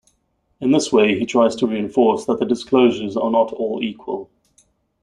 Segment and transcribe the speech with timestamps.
[0.61, 4.31] In this way, he tries to reinforce that the disclosures are not all equal.